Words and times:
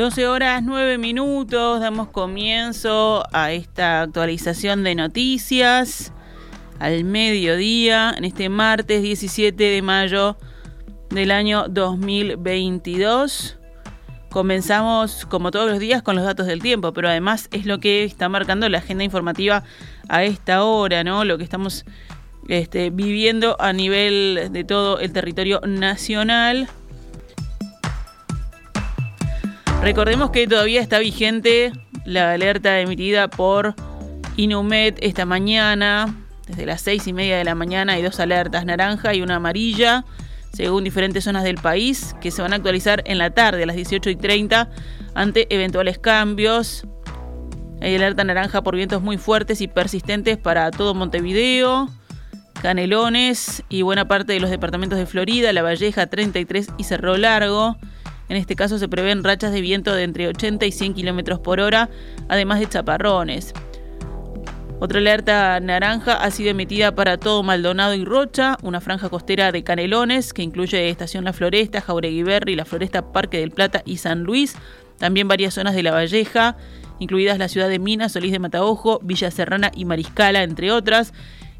12 0.00 0.28
horas 0.28 0.62
9 0.62 0.96
minutos, 0.96 1.78
damos 1.78 2.08
comienzo 2.08 3.22
a 3.34 3.52
esta 3.52 4.00
actualización 4.00 4.82
de 4.82 4.94
noticias 4.94 6.14
al 6.78 7.04
mediodía, 7.04 8.14
en 8.16 8.24
este 8.24 8.48
martes 8.48 9.02
17 9.02 9.62
de 9.62 9.82
mayo 9.82 10.38
del 11.10 11.30
año 11.30 11.66
2022. 11.68 13.58
Comenzamos 14.30 15.26
como 15.26 15.50
todos 15.50 15.70
los 15.70 15.78
días 15.78 16.00
con 16.00 16.16
los 16.16 16.24
datos 16.24 16.46
del 16.46 16.62
tiempo, 16.62 16.94
pero 16.94 17.10
además 17.10 17.48
es 17.52 17.66
lo 17.66 17.78
que 17.78 18.04
está 18.04 18.30
marcando 18.30 18.70
la 18.70 18.78
agenda 18.78 19.04
informativa 19.04 19.64
a 20.08 20.24
esta 20.24 20.64
hora, 20.64 21.04
¿no? 21.04 21.26
Lo 21.26 21.36
que 21.36 21.44
estamos 21.44 21.84
este, 22.48 22.88
viviendo 22.88 23.54
a 23.60 23.74
nivel 23.74 24.48
de 24.50 24.64
todo 24.64 24.98
el 24.98 25.12
territorio 25.12 25.60
nacional. 25.66 26.70
Recordemos 29.82 30.30
que 30.30 30.46
todavía 30.46 30.82
está 30.82 30.98
vigente 30.98 31.72
la 32.04 32.32
alerta 32.32 32.78
emitida 32.80 33.28
por 33.28 33.74
Inumet 34.36 34.98
esta 35.00 35.24
mañana. 35.24 36.14
Desde 36.46 36.66
las 36.66 36.82
seis 36.82 37.06
y 37.06 37.14
media 37.14 37.38
de 37.38 37.44
la 37.44 37.54
mañana 37.54 37.94
hay 37.94 38.02
dos 38.02 38.20
alertas, 38.20 38.66
naranja 38.66 39.14
y 39.14 39.22
una 39.22 39.36
amarilla, 39.36 40.04
según 40.52 40.84
diferentes 40.84 41.24
zonas 41.24 41.44
del 41.44 41.56
país, 41.56 42.14
que 42.20 42.30
se 42.30 42.42
van 42.42 42.52
a 42.52 42.56
actualizar 42.56 43.02
en 43.06 43.16
la 43.16 43.30
tarde 43.30 43.62
a 43.62 43.66
las 43.66 43.76
18 43.76 44.10
y 44.10 44.16
30 44.16 44.68
ante 45.14 45.46
eventuales 45.54 45.98
cambios. 45.98 46.86
Hay 47.80 47.96
alerta 47.96 48.22
naranja 48.22 48.62
por 48.62 48.76
vientos 48.76 49.00
muy 49.00 49.16
fuertes 49.16 49.62
y 49.62 49.68
persistentes 49.68 50.36
para 50.36 50.70
todo 50.70 50.94
Montevideo, 50.94 51.88
Canelones 52.60 53.62
y 53.70 53.80
buena 53.80 54.06
parte 54.06 54.34
de 54.34 54.40
los 54.40 54.50
departamentos 54.50 54.98
de 54.98 55.06
Florida, 55.06 55.54
La 55.54 55.62
Valleja, 55.62 56.06
33 56.06 56.68
y 56.76 56.84
Cerro 56.84 57.16
Largo. 57.16 57.78
En 58.30 58.36
este 58.36 58.54
caso 58.54 58.78
se 58.78 58.88
prevén 58.88 59.24
rachas 59.24 59.50
de 59.50 59.60
viento 59.60 59.92
de 59.92 60.04
entre 60.04 60.28
80 60.28 60.64
y 60.64 60.70
100 60.70 60.94
kilómetros 60.94 61.40
por 61.40 61.58
hora, 61.58 61.90
además 62.28 62.60
de 62.60 62.68
chaparrones. 62.68 63.52
Otra 64.78 65.00
alerta 65.00 65.58
naranja 65.58 66.14
ha 66.14 66.30
sido 66.30 66.50
emitida 66.50 66.94
para 66.94 67.18
todo 67.18 67.42
Maldonado 67.42 67.92
y 67.92 68.04
Rocha, 68.04 68.56
una 68.62 68.80
franja 68.80 69.08
costera 69.08 69.50
de 69.50 69.64
Canelones 69.64 70.32
que 70.32 70.42
incluye 70.42 70.88
Estación 70.88 71.24
La 71.24 71.32
Floresta, 71.32 71.80
Jauregui 71.80 72.22
Berry, 72.22 72.54
La 72.54 72.64
Floresta, 72.64 73.10
Parque 73.10 73.40
del 73.40 73.50
Plata 73.50 73.82
y 73.84 73.96
San 73.96 74.22
Luis. 74.22 74.54
También 74.98 75.26
varias 75.26 75.54
zonas 75.54 75.74
de 75.74 75.82
La 75.82 75.90
Valleja, 75.90 76.56
incluidas 77.00 77.36
la 77.36 77.48
ciudad 77.48 77.68
de 77.68 77.80
Minas, 77.80 78.12
Solís 78.12 78.30
de 78.30 78.38
Mataojo, 78.38 79.00
Villa 79.02 79.32
Serrana 79.32 79.72
y 79.74 79.86
Mariscala, 79.86 80.44
entre 80.44 80.70
otras. 80.70 81.12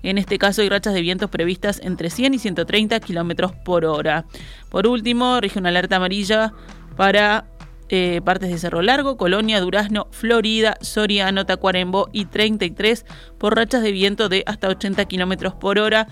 En 0.03 0.19
este 0.19 0.39
caso 0.39 0.63
hay 0.63 0.69
rachas 0.69 0.95
de 0.95 1.03
vientos 1.03 1.31
previstas 1.31 1.81
entre 1.83 2.11
100 2.11 2.35
y 2.35 2.39
130 2.39 3.01
kilómetros 3.01 3.53
por 3.53 3.85
hora. 3.85 4.25
Por 4.71 4.87
último, 4.87 5.39
una 5.57 5.69
alerta 5.69 5.97
amarilla 5.97 6.53
para 6.97 7.47
eh, 7.89 8.21
partes 8.25 8.51
de 8.51 8.59
Cerro 8.59 8.83
Largo, 8.83 9.17
Colonia, 9.17 9.61
Durazno, 9.61 10.07
Florida, 10.11 10.77
Soriano, 10.81 11.45
Tacuarembó 11.45 12.09
y 12.13 12.27
33 12.27 13.05
por 13.37 13.57
rachas 13.57 13.83
de 13.83 13.93
viento 13.93 14.29
de 14.29 14.45
hasta 14.47 14.69
80 14.69 15.05
kilómetros 15.07 15.55
por 15.55 15.79
hora. 15.79 16.07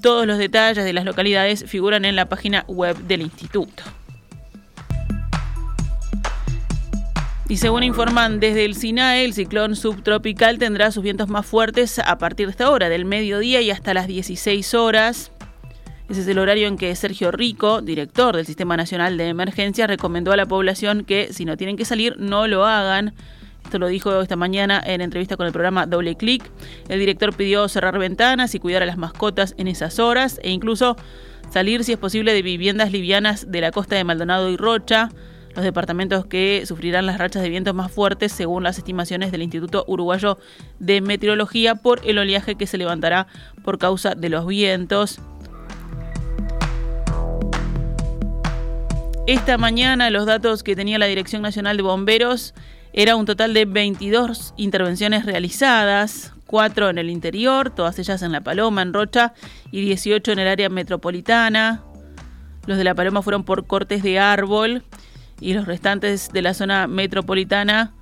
Todos 0.00 0.26
los 0.26 0.38
detalles 0.38 0.84
de 0.84 0.92
las 0.92 1.04
localidades 1.04 1.64
figuran 1.66 2.04
en 2.04 2.16
la 2.16 2.28
página 2.28 2.64
web 2.68 2.96
del 2.98 3.22
instituto. 3.22 3.82
Y 7.54 7.56
según 7.56 7.84
informan 7.84 8.40
desde 8.40 8.64
el 8.64 8.74
SINAE, 8.74 9.24
el 9.24 9.32
ciclón 9.32 9.76
subtropical 9.76 10.58
tendrá 10.58 10.90
sus 10.90 11.04
vientos 11.04 11.28
más 11.28 11.46
fuertes 11.46 12.00
a 12.00 12.18
partir 12.18 12.48
de 12.48 12.50
esta 12.50 12.68
hora, 12.68 12.88
del 12.88 13.04
mediodía 13.04 13.60
y 13.60 13.70
hasta 13.70 13.94
las 13.94 14.08
16 14.08 14.74
horas. 14.74 15.30
Ese 16.08 16.22
es 16.22 16.26
el 16.26 16.40
horario 16.40 16.66
en 16.66 16.76
que 16.76 16.92
Sergio 16.96 17.30
Rico, 17.30 17.80
director 17.80 18.34
del 18.34 18.44
Sistema 18.44 18.76
Nacional 18.76 19.16
de 19.16 19.28
Emergencia, 19.28 19.86
recomendó 19.86 20.32
a 20.32 20.36
la 20.36 20.46
población 20.46 21.04
que 21.04 21.32
si 21.32 21.44
no 21.44 21.56
tienen 21.56 21.76
que 21.76 21.84
salir, 21.84 22.16
no 22.18 22.48
lo 22.48 22.66
hagan. 22.66 23.14
Esto 23.62 23.78
lo 23.78 23.86
dijo 23.86 24.20
esta 24.20 24.34
mañana 24.34 24.82
en 24.84 25.00
entrevista 25.00 25.36
con 25.36 25.46
el 25.46 25.52
programa 25.52 25.86
Doble 25.86 26.16
Clic. 26.16 26.42
El 26.88 26.98
director 26.98 27.36
pidió 27.36 27.68
cerrar 27.68 27.96
ventanas 28.00 28.56
y 28.56 28.58
cuidar 28.58 28.82
a 28.82 28.86
las 28.86 28.98
mascotas 28.98 29.54
en 29.58 29.68
esas 29.68 30.00
horas 30.00 30.40
e 30.42 30.50
incluso 30.50 30.96
salir 31.52 31.84
si 31.84 31.92
es 31.92 31.98
posible 31.98 32.34
de 32.34 32.42
viviendas 32.42 32.90
livianas 32.90 33.52
de 33.52 33.60
la 33.60 33.70
costa 33.70 33.94
de 33.94 34.02
Maldonado 34.02 34.50
y 34.50 34.56
Rocha 34.56 35.10
los 35.54 35.64
departamentos 35.64 36.26
que 36.26 36.64
sufrirán 36.66 37.06
las 37.06 37.18
rachas 37.18 37.42
de 37.42 37.48
vientos 37.48 37.74
más 37.74 37.90
fuertes 37.90 38.32
según 38.32 38.64
las 38.64 38.78
estimaciones 38.78 39.30
del 39.30 39.42
Instituto 39.42 39.84
Uruguayo 39.86 40.38
de 40.78 41.00
Meteorología 41.00 41.76
por 41.76 42.00
el 42.04 42.18
oleaje 42.18 42.56
que 42.56 42.66
se 42.66 42.78
levantará 42.78 43.26
por 43.62 43.78
causa 43.78 44.14
de 44.14 44.28
los 44.28 44.46
vientos. 44.46 45.20
Esta 49.26 49.56
mañana 49.56 50.10
los 50.10 50.26
datos 50.26 50.62
que 50.62 50.76
tenía 50.76 50.98
la 50.98 51.06
Dirección 51.06 51.40
Nacional 51.40 51.76
de 51.76 51.82
Bomberos 51.82 52.52
era 52.92 53.16
un 53.16 53.24
total 53.24 53.54
de 53.54 53.64
22 53.64 54.54
intervenciones 54.56 55.24
realizadas, 55.24 56.32
4 56.46 56.90
en 56.90 56.98
el 56.98 57.10
interior, 57.10 57.70
todas 57.70 57.98
ellas 57.98 58.22
en 58.22 58.32
La 58.32 58.42
Paloma, 58.42 58.82
en 58.82 58.92
Rocha, 58.92 59.32
y 59.72 59.80
18 59.80 60.32
en 60.32 60.38
el 60.40 60.48
área 60.48 60.68
metropolitana. 60.68 61.82
Los 62.66 62.76
de 62.76 62.84
La 62.84 62.94
Paloma 62.94 63.22
fueron 63.22 63.44
por 63.44 63.66
cortes 63.66 64.02
de 64.02 64.18
árbol 64.18 64.84
y 65.40 65.54
los 65.54 65.66
restantes 65.66 66.30
de 66.32 66.42
la 66.42 66.54
zona 66.54 66.86
metropolitana 66.86 67.94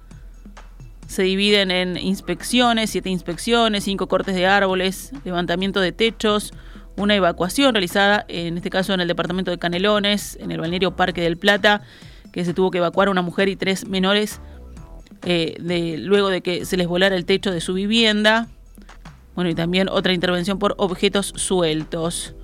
se 1.06 1.22
dividen 1.22 1.70
en 1.70 1.96
inspecciones, 1.98 2.90
siete 2.90 3.10
inspecciones, 3.10 3.84
cinco 3.84 4.06
cortes 4.06 4.34
de 4.34 4.46
árboles, 4.46 5.12
levantamiento 5.24 5.80
de 5.80 5.92
techos, 5.92 6.52
una 6.96 7.14
evacuación 7.14 7.74
realizada, 7.74 8.24
en 8.28 8.56
este 8.56 8.70
caso 8.70 8.94
en 8.94 9.00
el 9.00 9.08
departamento 9.08 9.50
de 9.50 9.58
Canelones, 9.58 10.38
en 10.40 10.52
el 10.52 10.60
balneario 10.60 10.96
Parque 10.96 11.20
del 11.20 11.36
Plata, 11.36 11.82
que 12.32 12.44
se 12.44 12.54
tuvo 12.54 12.70
que 12.70 12.78
evacuar 12.78 13.08
una 13.08 13.22
mujer 13.22 13.48
y 13.48 13.56
tres 13.56 13.86
menores 13.86 14.40
eh, 15.24 15.54
luego 15.98 16.28
de 16.28 16.40
que 16.40 16.64
se 16.64 16.76
les 16.76 16.86
volara 16.86 17.14
el 17.14 17.24
techo 17.26 17.50
de 17.50 17.60
su 17.60 17.74
vivienda. 17.74 18.48
Bueno, 19.34 19.50
y 19.50 19.54
también 19.54 19.88
otra 19.88 20.12
intervención 20.12 20.58
por 20.58 20.74
objetos 20.78 21.32
sueltos. 21.36 22.34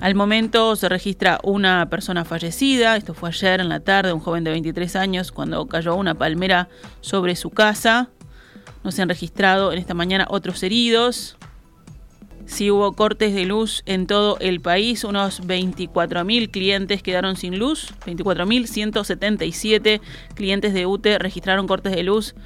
Al 0.00 0.14
momento 0.14 0.76
se 0.76 0.88
registra 0.88 1.40
una 1.42 1.88
persona 1.88 2.24
fallecida, 2.24 2.96
esto 2.96 3.14
fue 3.14 3.30
ayer 3.30 3.60
en 3.60 3.70
la 3.70 3.80
tarde, 3.80 4.12
un 4.12 4.20
joven 4.20 4.44
de 4.44 4.50
23 4.50 4.94
años, 4.94 5.32
cuando 5.32 5.66
cayó 5.66 5.96
una 5.96 6.14
palmera 6.14 6.68
sobre 7.00 7.34
su 7.34 7.50
casa. 7.50 8.10
No 8.84 8.92
se 8.92 9.02
han 9.02 9.08
registrado 9.08 9.72
en 9.72 9.78
esta 9.78 9.94
mañana 9.94 10.26
otros 10.28 10.62
heridos. 10.62 11.36
Sí 12.44 12.70
hubo 12.70 12.92
cortes 12.92 13.34
de 13.34 13.46
luz 13.46 13.82
en 13.86 14.06
todo 14.06 14.36
el 14.38 14.60
país, 14.60 15.02
unos 15.02 15.42
24.000 15.42 16.50
clientes 16.50 17.02
quedaron 17.02 17.36
sin 17.36 17.58
luz, 17.58 17.92
24.177 18.04 20.00
clientes 20.34 20.72
de 20.72 20.86
UTE 20.86 21.18
registraron 21.18 21.66
cortes 21.66 21.92
de 21.96 22.04
luz 22.04 22.36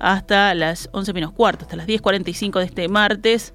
hasta 0.00 0.54
las 0.54 0.88
11 0.92 1.12
menos 1.12 1.32
cuarto, 1.32 1.64
hasta 1.64 1.76
las 1.76 1.86
10.45 1.86 2.58
de 2.58 2.64
este 2.64 2.88
martes. 2.88 3.54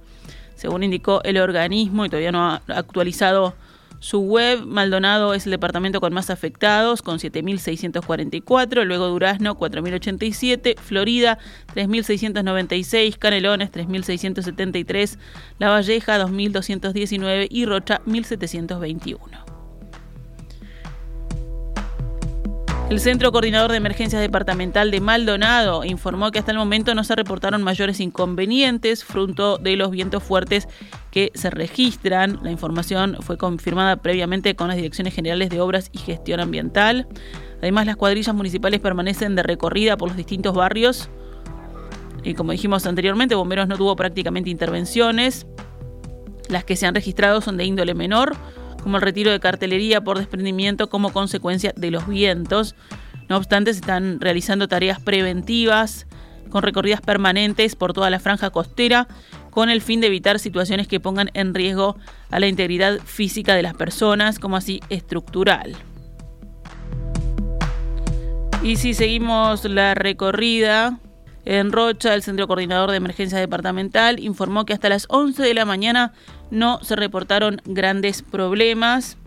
Según 0.60 0.84
indicó 0.84 1.22
el 1.24 1.38
organismo, 1.38 2.06
y 2.06 2.10
todavía 2.10 2.34
no 2.34 2.44
ha 2.44 2.62
actualizado 2.68 3.56
su 4.00 4.20
web, 4.20 4.66
Maldonado 4.66 5.34
es 5.34 5.46
el 5.46 5.52
departamento 5.52 6.02
con 6.02 6.14
más 6.14 6.30
afectados, 6.30 7.02
con 7.02 7.18
7.644, 7.18 8.84
luego 8.84 9.08
Durazno 9.08 9.58
4.087, 9.58 10.78
Florida 10.78 11.38
3.696, 11.76 13.18
Canelones 13.18 13.72
3.673, 13.72 15.18
La 15.60 15.70
Valleja 15.70 16.20
2.219 16.20 17.48
y 17.50 17.66
Rocha 17.66 18.02
1.721. 18.06 19.49
El 22.90 23.00
Centro 23.00 23.32
Coordinador 23.32 23.70
de 23.70 23.78
Emergencias 23.78 24.20
Departamental 24.20 24.90
de 24.90 25.00
Maldonado 25.00 25.86
informó 25.86 26.32
que 26.32 26.40
hasta 26.40 26.52
el 26.52 26.58
momento 26.58 26.96
no 26.96 27.04
se 27.04 27.16
reportaron 27.16 27.62
mayores 27.62 28.00
inconvenientes 28.00 29.04
fruto 29.04 29.60
de 29.60 29.76
los 29.76 29.92
vientos 29.92 30.24
fuertes 30.24 30.68
que 31.12 31.32
se 31.36 31.52
registran. 31.52 32.40
La 32.42 32.50
información 32.50 33.18
fue 33.20 33.38
confirmada 33.38 33.98
previamente 33.98 34.56
con 34.56 34.70
las 34.70 34.78
Direcciones 34.78 35.14
Generales 35.14 35.52
de 35.52 35.62
Obras 35.62 35.92
y 35.94 36.00
Gestión 36.00 36.40
Ambiental. 36.40 37.08
Además, 37.60 37.86
las 37.86 37.96
cuadrillas 37.96 38.34
municipales 38.34 38.80
permanecen 38.80 39.36
de 39.36 39.44
recorrida 39.44 39.96
por 39.96 40.08
los 40.08 40.18
distintos 40.18 40.56
barrios. 40.56 41.12
Y 42.24 42.34
como 42.34 42.54
dijimos 42.54 42.88
anteriormente, 42.88 43.36
Bomberos 43.36 43.68
no 43.68 43.78
tuvo 43.78 43.96
prácticamente 43.96 44.50
intervenciones. 44.50 45.46
Las 46.48 46.64
que 46.64 46.76
se 46.76 46.88
han 46.88 46.96
registrado 46.96 47.40
son 47.42 47.56
de 47.56 47.66
índole 47.66 47.94
menor 47.94 48.36
como 48.82 48.98
el 48.98 49.04
retiro 49.04 49.32
de 49.32 49.40
cartelería 49.40 50.02
por 50.02 50.18
desprendimiento 50.18 50.90
como 50.90 51.12
consecuencia 51.12 51.74
de 51.76 51.92
los 51.92 52.08
vientos. 52.08 52.76
No 53.28 53.38
obstante, 53.38 53.74
se 53.74 53.82
están 53.82 54.20
realizando 54.20 54.68
tareas 54.68 55.00
preventivas 55.00 56.08
con 56.50 56.64
recorridas 56.64 57.02
permanentes 57.02 57.76
por 57.76 57.94
toda 57.94 58.10
la 58.10 58.20
franja 58.20 58.50
costera 58.50 59.08
con 59.52 59.70
el 59.70 59.82
fin 59.82 60.02
de 60.02 60.08
evitar 60.08 60.40
situaciones 60.40 60.88
que 60.88 61.00
pongan 61.00 61.32
en 61.34 61.54
riesgo 61.54 61.98
a 62.32 62.40
la 62.40 62.48
integridad 62.48 63.00
física 63.04 63.56
de 63.56 63.64
las 63.64 63.74
personas, 63.74 64.40
como 64.40 64.58
así 64.58 64.80
estructural. 64.90 65.76
Y 68.62 68.76
si 68.76 68.94
seguimos 68.94 69.66
la 69.66 69.96
recorrida, 69.96 71.00
en 71.50 71.72
Rocha, 71.72 72.14
el 72.14 72.22
Centro 72.22 72.46
Coordinador 72.46 72.92
de 72.92 72.98
Emergencia 72.98 73.40
Departamental 73.40 74.20
informó 74.20 74.66
que 74.66 74.74
hasta 74.74 74.88
las 74.88 75.08
11 75.10 75.42
de 75.42 75.56
la 75.56 75.66
mañana 75.66 76.14
no 76.52 76.78
se 76.84 76.96
reportaron 76.96 77.60
grandes 77.66 78.22
problemas. 78.22 79.18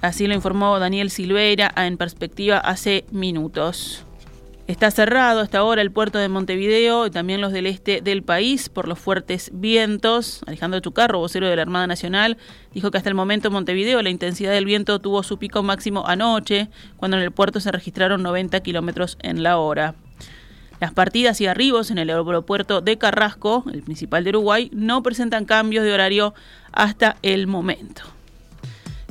Así 0.00 0.28
lo 0.28 0.34
informó 0.34 0.78
Daniel 0.78 1.10
Silveira 1.10 1.72
en 1.76 1.96
perspectiva 1.96 2.58
hace 2.58 3.04
minutos. 3.10 4.04
Está 4.68 4.92
cerrado 4.92 5.40
hasta 5.40 5.58
ahora 5.58 5.82
el 5.82 5.90
puerto 5.90 6.20
de 6.20 6.28
Montevideo 6.28 7.04
y 7.04 7.10
también 7.10 7.40
los 7.40 7.52
del 7.52 7.66
este 7.66 8.00
del 8.00 8.22
país 8.22 8.68
por 8.68 8.86
los 8.86 9.00
fuertes 9.00 9.50
vientos. 9.52 10.42
Alejandro 10.46 10.78
Chucarro, 10.78 11.18
vocero 11.18 11.48
de 11.48 11.56
la 11.56 11.62
Armada 11.62 11.88
Nacional, 11.88 12.36
dijo 12.74 12.92
que 12.92 12.98
hasta 12.98 13.08
el 13.08 13.16
momento 13.16 13.48
en 13.48 13.54
Montevideo 13.54 14.00
la 14.02 14.10
intensidad 14.10 14.52
del 14.52 14.66
viento 14.66 15.00
tuvo 15.00 15.24
su 15.24 15.36
pico 15.40 15.64
máximo 15.64 16.06
anoche, 16.06 16.68
cuando 16.96 17.16
en 17.16 17.24
el 17.24 17.32
puerto 17.32 17.58
se 17.58 17.72
registraron 17.72 18.22
90 18.22 18.60
kilómetros 18.60 19.18
en 19.20 19.42
la 19.42 19.58
hora. 19.58 19.96
Las 20.80 20.92
partidas 20.92 21.40
y 21.40 21.46
arribos 21.46 21.90
en 21.90 21.98
el 21.98 22.10
aeropuerto 22.10 22.80
de 22.80 22.98
Carrasco, 22.98 23.64
el 23.72 23.82
principal 23.82 24.24
de 24.24 24.30
Uruguay, 24.30 24.70
no 24.72 25.02
presentan 25.02 25.46
cambios 25.46 25.84
de 25.84 25.92
horario 25.92 26.34
hasta 26.72 27.16
el 27.22 27.46
momento. 27.46 28.02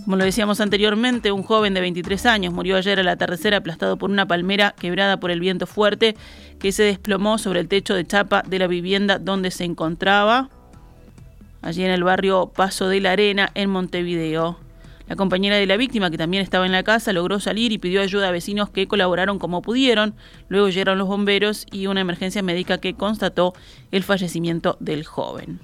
Como 0.03 0.17
lo 0.17 0.23
decíamos 0.23 0.61
anteriormente, 0.61 1.31
un 1.31 1.41
joven 1.41 1.73
de 1.73 1.81
23 1.81 2.27
años 2.27 2.53
murió 2.53 2.77
ayer 2.77 2.99
al 2.99 3.07
atardecer 3.07 3.55
aplastado 3.55 3.97
por 3.97 4.11
una 4.11 4.27
palmera 4.27 4.75
quebrada 4.77 5.19
por 5.19 5.31
el 5.31 5.39
viento 5.39 5.65
fuerte 5.65 6.15
que 6.59 6.71
se 6.71 6.83
desplomó 6.83 7.39
sobre 7.39 7.59
el 7.61 7.67
techo 7.67 7.95
de 7.95 8.05
chapa 8.05 8.43
de 8.45 8.59
la 8.59 8.67
vivienda 8.67 9.17
donde 9.17 9.49
se 9.49 9.63
encontraba, 9.63 10.49
allí 11.63 11.83
en 11.83 11.89
el 11.89 12.03
barrio 12.03 12.51
Paso 12.55 12.87
de 12.87 13.01
la 13.01 13.13
Arena, 13.13 13.49
en 13.55 13.71
Montevideo. 13.71 14.59
La 15.07 15.15
compañera 15.15 15.55
de 15.57 15.65
la 15.67 15.77
víctima, 15.77 16.09
que 16.09 16.17
también 16.17 16.41
estaba 16.41 16.65
en 16.65 16.71
la 16.71 16.83
casa, 16.83 17.13
logró 17.13 17.39
salir 17.39 17.71
y 17.71 17.77
pidió 17.77 18.01
ayuda 18.01 18.29
a 18.29 18.31
vecinos 18.31 18.69
que 18.69 18.87
colaboraron 18.87 19.37
como 19.37 19.61
pudieron. 19.61 20.15
Luego 20.49 20.69
llegaron 20.69 20.97
los 20.97 21.07
bomberos 21.07 21.67
y 21.71 21.87
una 21.87 22.01
emergencia 22.01 22.41
médica 22.41 22.79
que 22.79 22.95
constató 22.95 23.53
el 23.91 24.03
fallecimiento 24.03 24.77
del 24.79 25.05
joven. 25.05 25.59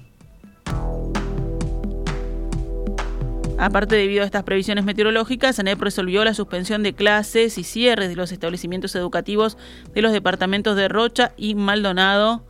Aparte, 3.58 3.94
debido 3.94 4.22
a 4.22 4.26
estas 4.26 4.42
previsiones 4.42 4.84
meteorológicas, 4.84 5.58
ANEP 5.58 5.80
resolvió 5.80 6.24
la 6.24 6.34
suspensión 6.34 6.82
de 6.82 6.94
clases 6.94 7.58
y 7.58 7.64
cierres 7.64 8.08
de 8.08 8.16
los 8.16 8.32
establecimientos 8.32 8.94
educativos 8.96 9.56
de 9.94 10.02
los 10.02 10.12
departamentos 10.12 10.74
de 10.74 10.88
Rocha 10.88 11.32
y 11.36 11.54
Maldonado 11.54 12.44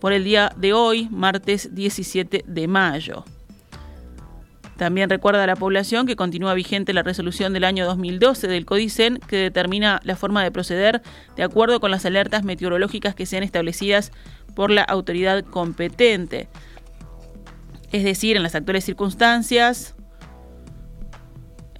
por 0.00 0.12
el 0.12 0.22
día 0.24 0.52
de 0.56 0.72
hoy, 0.72 1.08
martes 1.10 1.74
17 1.74 2.44
de 2.46 2.68
mayo. 2.68 3.24
También 4.76 5.10
recuerda 5.10 5.44
a 5.44 5.46
la 5.46 5.56
población 5.56 6.06
que 6.06 6.16
continúa 6.16 6.54
vigente 6.54 6.92
la 6.92 7.02
resolución 7.02 7.52
del 7.52 7.64
año 7.64 7.84
2012 7.86 8.48
del 8.48 8.64
CODICEN 8.64 9.18
que 9.18 9.36
determina 9.36 10.00
la 10.02 10.16
forma 10.16 10.42
de 10.42 10.50
proceder 10.50 11.02
de 11.36 11.42
acuerdo 11.42 11.78
con 11.78 11.90
las 11.90 12.06
alertas 12.06 12.42
meteorológicas 12.42 13.14
que 13.14 13.26
sean 13.26 13.42
establecidas 13.42 14.12
por 14.54 14.70
la 14.70 14.82
autoridad 14.82 15.44
competente. 15.44 16.48
Es 17.92 18.04
decir, 18.04 18.36
en 18.36 18.42
las 18.42 18.54
actuales 18.54 18.84
circunstancias, 18.84 19.94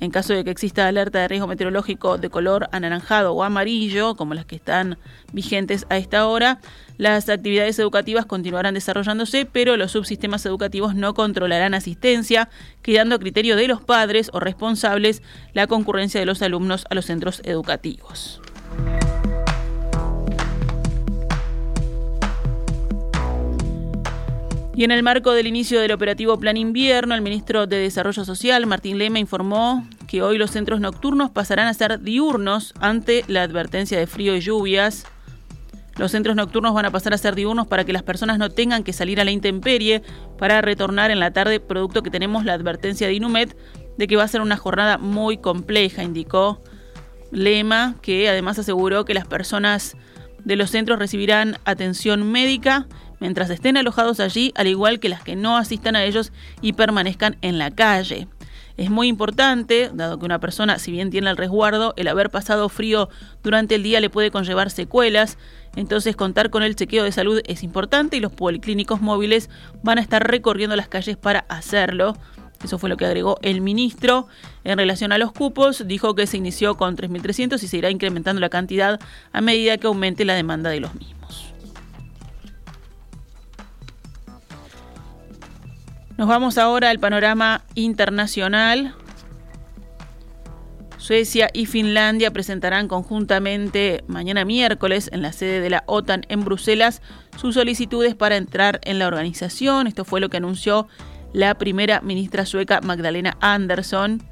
en 0.02 0.10
caso 0.10 0.34
de 0.34 0.42
que 0.42 0.50
exista 0.50 0.88
alerta 0.88 1.20
de 1.20 1.28
riesgo 1.28 1.46
meteorológico 1.46 2.18
de 2.18 2.28
color 2.28 2.68
anaranjado 2.72 3.34
o 3.34 3.44
amarillo, 3.44 4.16
como 4.16 4.34
las 4.34 4.44
que 4.44 4.56
están 4.56 4.98
vigentes 5.32 5.86
a 5.90 5.96
esta 5.96 6.26
hora, 6.26 6.58
las 6.98 7.28
actividades 7.28 7.78
educativas 7.78 8.26
continuarán 8.26 8.74
desarrollándose, 8.74 9.46
pero 9.46 9.76
los 9.76 9.92
subsistemas 9.92 10.44
educativos 10.44 10.96
no 10.96 11.14
controlarán 11.14 11.72
asistencia, 11.72 12.48
quedando 12.82 13.14
a 13.14 13.20
criterio 13.20 13.54
de 13.54 13.68
los 13.68 13.80
padres 13.80 14.28
o 14.32 14.40
responsables 14.40 15.22
la 15.52 15.68
concurrencia 15.68 16.18
de 16.18 16.26
los 16.26 16.42
alumnos 16.42 16.84
a 16.90 16.96
los 16.96 17.04
centros 17.04 17.40
educativos. 17.44 18.40
Y 24.74 24.84
en 24.84 24.90
el 24.90 25.02
marco 25.02 25.32
del 25.32 25.46
inicio 25.46 25.80
del 25.80 25.92
operativo 25.92 26.38
Plan 26.38 26.56
Invierno, 26.56 27.14
el 27.14 27.20
ministro 27.20 27.66
de 27.66 27.76
Desarrollo 27.76 28.24
Social, 28.24 28.64
Martín 28.66 28.96
Lema, 28.96 29.18
informó 29.18 29.86
que 30.08 30.22
hoy 30.22 30.38
los 30.38 30.50
centros 30.50 30.80
nocturnos 30.80 31.30
pasarán 31.30 31.68
a 31.68 31.74
ser 31.74 32.00
diurnos 32.00 32.72
ante 32.80 33.22
la 33.28 33.42
advertencia 33.42 33.98
de 33.98 34.06
frío 34.06 34.34
y 34.34 34.40
lluvias. 34.40 35.04
Los 35.96 36.12
centros 36.12 36.36
nocturnos 36.36 36.72
van 36.72 36.86
a 36.86 36.90
pasar 36.90 37.12
a 37.12 37.18
ser 37.18 37.34
diurnos 37.34 37.66
para 37.66 37.84
que 37.84 37.92
las 37.92 38.02
personas 38.02 38.38
no 38.38 38.48
tengan 38.48 38.82
que 38.82 38.94
salir 38.94 39.20
a 39.20 39.24
la 39.24 39.30
intemperie 39.30 40.02
para 40.38 40.62
retornar 40.62 41.10
en 41.10 41.20
la 41.20 41.32
tarde, 41.34 41.60
producto 41.60 42.02
que 42.02 42.10
tenemos 42.10 42.46
la 42.46 42.54
advertencia 42.54 43.06
de 43.06 43.12
Inumet 43.12 43.54
de 43.98 44.06
que 44.06 44.16
va 44.16 44.22
a 44.22 44.28
ser 44.28 44.40
una 44.40 44.56
jornada 44.56 44.96
muy 44.96 45.36
compleja, 45.36 46.02
indicó 46.02 46.62
Lema, 47.30 47.96
que 48.00 48.26
además 48.30 48.58
aseguró 48.58 49.04
que 49.04 49.12
las 49.12 49.26
personas 49.26 49.98
de 50.44 50.56
los 50.56 50.70
centros 50.70 50.98
recibirán 50.98 51.58
atención 51.66 52.32
médica 52.32 52.86
mientras 53.22 53.50
estén 53.50 53.76
alojados 53.76 54.18
allí, 54.18 54.52
al 54.56 54.66
igual 54.66 54.98
que 54.98 55.08
las 55.08 55.22
que 55.22 55.36
no 55.36 55.56
asistan 55.56 55.94
a 55.94 56.02
ellos 56.02 56.32
y 56.60 56.72
permanezcan 56.72 57.36
en 57.40 57.56
la 57.56 57.70
calle. 57.70 58.26
Es 58.76 58.90
muy 58.90 59.06
importante, 59.06 59.90
dado 59.94 60.18
que 60.18 60.24
una 60.24 60.40
persona, 60.40 60.80
si 60.80 60.90
bien 60.90 61.10
tiene 61.10 61.30
el 61.30 61.36
resguardo, 61.36 61.94
el 61.96 62.08
haber 62.08 62.30
pasado 62.30 62.68
frío 62.68 63.08
durante 63.44 63.76
el 63.76 63.84
día 63.84 64.00
le 64.00 64.10
puede 64.10 64.32
conllevar 64.32 64.70
secuelas, 64.70 65.38
entonces 65.76 66.16
contar 66.16 66.50
con 66.50 66.64
el 66.64 66.74
chequeo 66.74 67.04
de 67.04 67.12
salud 67.12 67.40
es 67.46 67.62
importante 67.62 68.16
y 68.16 68.20
los 68.20 68.32
policlínicos 68.32 69.00
móviles 69.00 69.50
van 69.84 69.98
a 69.98 70.00
estar 70.00 70.28
recorriendo 70.28 70.74
las 70.74 70.88
calles 70.88 71.16
para 71.16 71.44
hacerlo. 71.48 72.16
Eso 72.64 72.76
fue 72.78 72.88
lo 72.88 72.96
que 72.96 73.06
agregó 73.06 73.38
el 73.42 73.60
ministro. 73.60 74.26
En 74.64 74.78
relación 74.78 75.12
a 75.12 75.18
los 75.18 75.30
cupos, 75.30 75.86
dijo 75.86 76.16
que 76.16 76.26
se 76.26 76.38
inició 76.38 76.76
con 76.76 76.96
3.300 76.96 77.62
y 77.62 77.68
se 77.68 77.76
irá 77.76 77.88
incrementando 77.88 78.40
la 78.40 78.48
cantidad 78.48 78.98
a 79.32 79.40
medida 79.40 79.78
que 79.78 79.86
aumente 79.86 80.24
la 80.24 80.34
demanda 80.34 80.70
de 80.70 80.80
los 80.80 80.92
mismos. 80.96 81.51
Nos 86.18 86.28
vamos 86.28 86.58
ahora 86.58 86.90
al 86.90 86.98
panorama 86.98 87.64
internacional. 87.74 88.94
Suecia 90.98 91.50
y 91.52 91.66
Finlandia 91.66 92.30
presentarán 92.30 92.86
conjuntamente 92.86 94.04
mañana 94.06 94.44
miércoles 94.44 95.10
en 95.12 95.22
la 95.22 95.32
sede 95.32 95.60
de 95.60 95.70
la 95.70 95.82
OTAN 95.86 96.24
en 96.28 96.44
Bruselas 96.44 97.02
sus 97.36 97.54
solicitudes 97.54 98.14
para 98.14 98.36
entrar 98.36 98.78
en 98.84 98.98
la 98.98 99.08
organización. 99.08 99.86
Esto 99.86 100.04
fue 100.04 100.20
lo 100.20 100.28
que 100.28 100.36
anunció 100.36 100.86
la 101.32 101.54
primera 101.56 102.00
ministra 102.02 102.46
sueca 102.46 102.80
Magdalena 102.82 103.36
Andersson. 103.40 104.22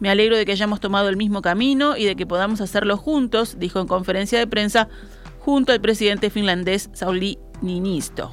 Me 0.00 0.10
alegro 0.10 0.36
de 0.36 0.44
que 0.44 0.52
hayamos 0.52 0.80
tomado 0.80 1.08
el 1.08 1.16
mismo 1.16 1.40
camino 1.40 1.96
y 1.96 2.04
de 2.04 2.16
que 2.16 2.26
podamos 2.26 2.60
hacerlo 2.60 2.96
juntos, 2.96 3.58
dijo 3.58 3.80
en 3.80 3.86
conferencia 3.86 4.38
de 4.38 4.48
prensa 4.48 4.88
junto 5.38 5.72
al 5.72 5.80
presidente 5.80 6.28
finlandés 6.28 6.90
Sauli 6.92 7.38
Niinisto. 7.62 8.32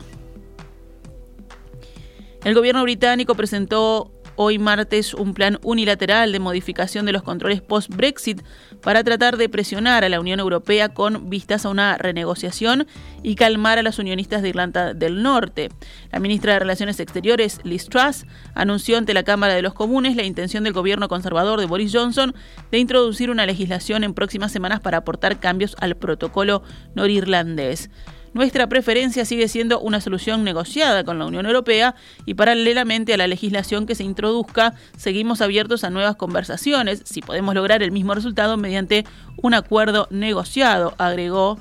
El 2.44 2.54
gobierno 2.56 2.84
británico 2.84 3.36
presentó 3.36 4.14
hoy 4.38 4.58
martes 4.58 5.14
un 5.14 5.34
plan 5.34 5.60
unilateral 5.62 6.32
de 6.32 6.40
modificación 6.40 7.06
de 7.06 7.12
los 7.12 7.24
controles 7.24 7.62
post-Brexit 7.62 8.42
para 8.82 9.04
tratar 9.04 9.36
de 9.36 9.50
presionar 9.50 10.06
a 10.06 10.10
la 10.10 10.22
Unión 10.22 10.40
Europea 10.40 10.88
con 10.88 11.30
vistas 11.30 11.66
a 11.66 11.70
una 11.70 11.98
renegociación 11.98 12.88
y 13.22 13.36
calmar 13.36 13.78
a 13.78 13.84
las 13.84 14.00
unionistas 14.00 14.42
de 14.42 14.48
Irlanda 14.48 14.94
del 14.94 15.22
Norte. 15.22 15.68
La 16.14 16.20
ministra 16.20 16.54
de 16.54 16.60
Relaciones 16.60 17.02
Exteriores, 17.02 17.60
Liz 17.66 17.90
Truss, 17.90 18.26
anunció 18.56 18.98
ante 18.98 19.14
la 19.14 19.24
Cámara 19.24 19.56
de 19.56 19.62
los 19.62 19.74
Comunes 19.74 20.16
la 20.16 20.24
intención 20.24 20.64
del 20.64 20.72
gobierno 20.72 21.10
conservador 21.10 21.60
de 21.60 21.66
Boris 21.66 21.92
Johnson 21.94 22.34
de 22.72 22.80
introducir 22.80 23.32
una 23.32 23.46
legislación 23.46 24.06
en 24.06 24.14
próximas 24.14 24.54
semanas 24.54 24.80
para 24.80 25.00
aportar 25.00 25.42
cambios 25.42 25.76
al 25.82 25.98
protocolo 25.98 26.64
norirlandés. 26.96 27.90
Nuestra 28.34 28.68
preferencia 28.68 29.26
sigue 29.26 29.48
siendo 29.48 29.80
una 29.80 30.02
solución 30.02 30.44
negociada 30.44 31.04
con 31.04 31.18
la 31.18 31.26
Unión 31.26 31.46
Europea 31.46 31.96
y 32.26 32.36
paralelamente 32.36 33.14
a 33.14 33.18
la 33.18 33.28
legislación 33.28 33.88
que 33.88 33.96
se 33.96 34.04
introduzca, 34.04 34.76
seguimos 34.98 35.42
abiertos 35.42 35.84
a 35.84 35.90
nuevas 35.90 36.16
conversaciones 36.16 37.02
si 37.06 37.22
podemos 37.22 37.56
lograr 37.56 37.82
el 37.82 37.92
mismo 37.92 38.14
resultado 38.14 38.56
mediante 38.58 39.06
un 39.38 39.54
acuerdo 39.54 40.08
negociado, 40.12 40.94
agregó 40.98 41.58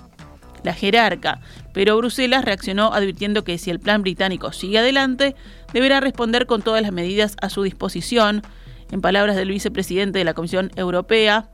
la 0.62 0.75
jerarca. 0.75 1.40
Pero 1.72 1.96
Bruselas 1.96 2.44
reaccionó 2.44 2.92
advirtiendo 2.92 3.44
que 3.44 3.58
si 3.58 3.70
el 3.70 3.80
plan 3.80 4.02
británico 4.02 4.52
sigue 4.52 4.78
adelante, 4.78 5.37
deberá 5.72 6.00
responder 6.00 6.46
con 6.46 6.62
todas 6.62 6.82
las 6.82 6.92
medidas 6.92 7.37
a 7.40 7.48
su 7.48 7.62
disposición. 7.62 8.42
En 8.90 9.00
palabras 9.00 9.37
del 9.37 9.50
vicepresidente 9.50 10.18
de 10.18 10.25
la 10.25 10.34
Comisión 10.34 10.70
Europea, 10.76 11.48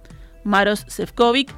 Maros 0.45 0.85
Sefcovic, 0.89 1.55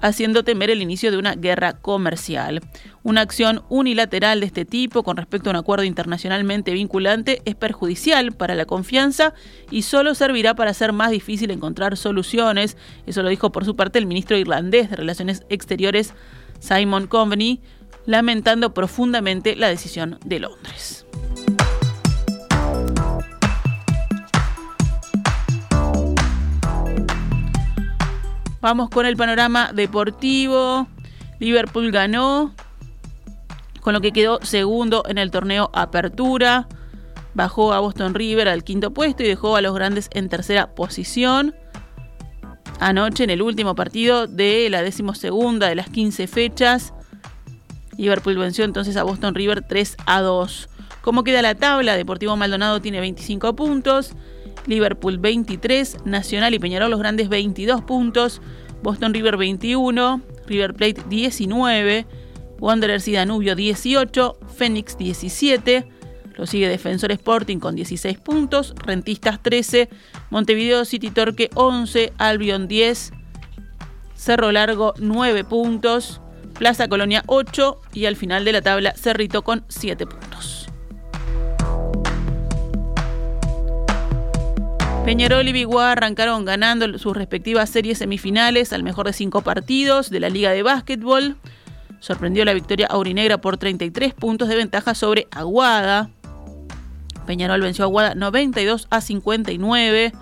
haciendo 0.00 0.44
temer 0.44 0.70
el 0.70 0.82
inicio 0.82 1.10
de 1.10 1.18
una 1.18 1.34
guerra 1.34 1.74
comercial. 1.74 2.60
Una 3.02 3.22
acción 3.22 3.62
unilateral 3.68 4.40
de 4.40 4.46
este 4.46 4.64
tipo 4.64 5.02
con 5.02 5.16
respecto 5.16 5.48
a 5.48 5.52
un 5.52 5.56
acuerdo 5.56 5.84
internacionalmente 5.84 6.72
vinculante 6.72 7.42
es 7.44 7.54
perjudicial 7.54 8.32
para 8.32 8.54
la 8.54 8.66
confianza 8.66 9.34
y 9.70 9.82
solo 9.82 10.14
servirá 10.14 10.54
para 10.54 10.70
hacer 10.70 10.92
más 10.92 11.10
difícil 11.10 11.50
encontrar 11.50 11.96
soluciones. 11.96 12.76
Eso 13.06 13.22
lo 13.22 13.28
dijo 13.28 13.52
por 13.52 13.64
su 13.64 13.76
parte 13.76 13.98
el 13.98 14.06
ministro 14.06 14.36
irlandés 14.36 14.90
de 14.90 14.96
Relaciones 14.96 15.44
Exteriores, 15.48 16.14
Simon 16.60 17.06
Coveney, 17.06 17.60
lamentando 18.06 18.74
profundamente 18.74 19.56
la 19.56 19.68
decisión 19.68 20.18
de 20.24 20.40
Londres. 20.40 21.06
Vamos 28.60 28.90
con 28.90 29.06
el 29.06 29.16
panorama 29.16 29.72
deportivo. 29.72 30.88
Liverpool 31.38 31.92
ganó, 31.92 32.54
con 33.80 33.94
lo 33.94 34.00
que 34.00 34.12
quedó 34.12 34.40
segundo 34.42 35.04
en 35.08 35.18
el 35.18 35.30
torneo 35.30 35.70
Apertura. 35.72 36.66
Bajó 37.34 37.72
a 37.72 37.78
Boston 37.78 38.14
River 38.14 38.48
al 38.48 38.64
quinto 38.64 38.92
puesto 38.92 39.22
y 39.22 39.28
dejó 39.28 39.54
a 39.54 39.62
los 39.62 39.74
grandes 39.74 40.10
en 40.12 40.28
tercera 40.28 40.74
posición. 40.74 41.54
Anoche 42.80 43.24
en 43.24 43.30
el 43.30 43.42
último 43.42 43.74
partido 43.74 44.26
de 44.26 44.68
la 44.70 44.82
decimosegunda 44.82 45.68
de 45.68 45.76
las 45.76 45.88
15 45.88 46.26
fechas, 46.26 46.94
Liverpool 47.96 48.38
venció 48.38 48.64
entonces 48.64 48.96
a 48.96 49.02
Boston 49.02 49.34
River 49.34 49.64
3 49.68 49.96
a 50.06 50.20
2. 50.20 50.68
¿Cómo 51.02 51.24
queda 51.24 51.42
la 51.42 51.54
tabla? 51.54 51.96
Deportivo 51.96 52.36
Maldonado 52.36 52.80
tiene 52.80 53.00
25 53.00 53.56
puntos, 53.56 54.12
Liverpool 54.68 55.18
23, 55.18 56.04
Nacional 56.04 56.54
y 56.54 56.58
Peñarol 56.58 56.90
los 56.90 57.00
grandes 57.00 57.28
22 57.28 57.82
puntos, 57.82 58.40
Boston 58.82 59.12
River 59.12 59.36
21, 59.36 60.22
River 60.46 60.74
Plate 60.74 61.02
19, 61.08 62.06
Wanderers 62.60 63.08
y 63.08 63.12
Danubio 63.14 63.56
18, 63.56 64.38
Fénix 64.56 64.96
17, 64.96 65.88
lo 66.36 66.46
sigue 66.46 66.68
Defensor 66.68 67.10
Sporting 67.10 67.58
con 67.58 67.74
16 67.74 68.18
puntos, 68.18 68.74
Rentistas 68.84 69.42
13, 69.42 69.88
Montevideo 70.30 70.84
City 70.84 71.10
Torque 71.10 71.50
11, 71.54 72.12
Albion 72.18 72.68
10, 72.68 73.12
Cerro 74.14 74.52
Largo 74.52 74.94
9 74.98 75.44
puntos, 75.44 76.20
Plaza 76.58 76.88
Colonia 76.88 77.24
8 77.26 77.80
y 77.94 78.06
al 78.06 78.16
final 78.16 78.44
de 78.44 78.52
la 78.52 78.62
tabla 78.62 78.94
Cerrito 78.96 79.42
con 79.42 79.64
7 79.68 80.06
puntos. 80.06 80.27
Peñarol 85.08 85.48
y 85.48 85.52
Biguá 85.52 85.92
arrancaron 85.92 86.44
ganando 86.44 86.98
sus 86.98 87.16
respectivas 87.16 87.70
series 87.70 87.96
semifinales 87.96 88.74
al 88.74 88.82
mejor 88.82 89.06
de 89.06 89.14
cinco 89.14 89.40
partidos 89.40 90.10
de 90.10 90.20
la 90.20 90.28
Liga 90.28 90.50
de 90.50 90.62
Básquetbol. 90.62 91.38
Sorprendió 91.98 92.44
la 92.44 92.52
victoria 92.52 92.88
aurinegra 92.88 93.38
por 93.38 93.56
33 93.56 94.12
puntos 94.12 94.50
de 94.50 94.56
ventaja 94.56 94.94
sobre 94.94 95.26
Aguada. 95.30 96.10
Peñarol 97.26 97.62
venció 97.62 97.84
a 97.84 97.86
Aguada 97.86 98.14
92 98.16 98.86
a 98.90 99.00
59. 99.00 100.12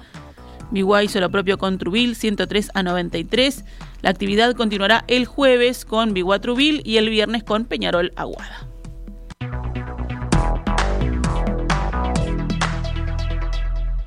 Biguá 0.70 1.02
hizo 1.02 1.18
lo 1.18 1.32
propio 1.32 1.58
con 1.58 1.78
Trubil 1.78 2.14
103 2.14 2.70
a 2.72 2.84
93. 2.84 3.64
La 4.02 4.10
actividad 4.10 4.54
continuará 4.54 5.02
el 5.08 5.26
jueves 5.26 5.84
con 5.84 6.14
Biguá 6.14 6.38
Trubil 6.38 6.82
y 6.84 6.98
el 6.98 7.10
viernes 7.10 7.42
con 7.42 7.64
Peñarol 7.64 8.12
Aguada. 8.14 8.68